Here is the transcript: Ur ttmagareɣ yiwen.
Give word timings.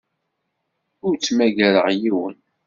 Ur 1.05 1.13
ttmagareɣ 1.15 1.85
yiwen. 2.01 2.35